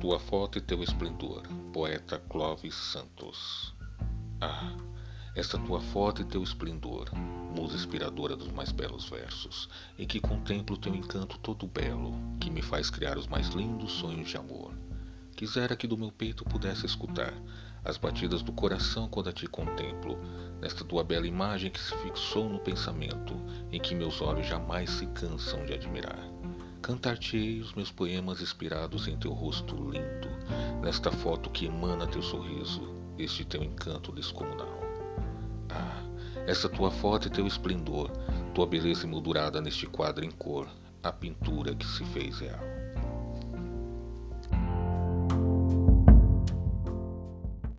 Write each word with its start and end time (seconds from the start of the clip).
Tua 0.00 0.20
foto 0.20 0.58
e 0.58 0.60
teu 0.60 0.82
esplendor, 0.82 1.42
poeta 1.72 2.18
Clóvis 2.28 2.74
Santos. 2.74 3.74
Ah, 4.40 4.76
esta 5.34 5.58
tua 5.58 5.80
foto 5.80 6.20
e 6.20 6.24
teu 6.24 6.42
esplendor, 6.42 7.08
musa 7.14 7.74
inspiradora 7.74 8.36
dos 8.36 8.52
mais 8.52 8.70
belos 8.70 9.08
versos, 9.08 9.70
em 9.98 10.06
que 10.06 10.20
contemplo 10.20 10.76
teu 10.76 10.94
encanto 10.94 11.38
todo 11.38 11.66
belo, 11.66 12.12
que 12.38 12.50
me 12.50 12.60
faz 12.60 12.90
criar 12.90 13.16
os 13.16 13.26
mais 13.26 13.48
lindos 13.48 13.92
sonhos 13.92 14.28
de 14.28 14.36
amor. 14.36 14.74
Quisera 15.34 15.74
que 15.74 15.86
do 15.86 15.96
meu 15.96 16.12
peito 16.12 16.44
pudesse 16.44 16.84
escutar 16.84 17.32
as 17.82 17.96
batidas 17.96 18.42
do 18.42 18.52
coração 18.52 19.08
quando 19.08 19.30
a 19.30 19.32
te 19.32 19.46
contemplo, 19.46 20.18
nesta 20.60 20.84
tua 20.84 21.04
bela 21.04 21.26
imagem 21.26 21.70
que 21.70 21.80
se 21.80 21.96
fixou 21.98 22.50
no 22.50 22.58
pensamento, 22.58 23.34
em 23.72 23.80
que 23.80 23.94
meus 23.94 24.20
olhos 24.20 24.46
jamais 24.46 24.90
se 24.90 25.06
cansam 25.06 25.64
de 25.64 25.72
admirar. 25.72 26.18
Cantar-te-ei 26.86 27.58
os 27.58 27.74
meus 27.74 27.90
poemas 27.90 28.40
inspirados 28.40 29.08
em 29.08 29.16
teu 29.16 29.32
rosto 29.32 29.74
lindo, 29.90 30.28
nesta 30.80 31.10
foto 31.10 31.50
que 31.50 31.66
emana 31.66 32.06
teu 32.06 32.22
sorriso, 32.22 32.94
este 33.18 33.44
teu 33.44 33.60
encanto 33.60 34.12
descomunal. 34.12 34.78
Ah, 35.68 36.04
essa 36.46 36.68
tua 36.68 36.92
foto 36.92 37.26
e 37.26 37.30
teu 37.32 37.44
esplendor, 37.44 38.12
tua 38.54 38.68
beleza 38.68 39.04
emoldurada 39.04 39.60
neste 39.60 39.84
quadro 39.84 40.24
em 40.24 40.30
cor, 40.30 40.68
a 41.02 41.10
pintura 41.10 41.74
que 41.74 41.84
se 41.84 42.04
fez 42.04 42.38
real. 42.38 42.62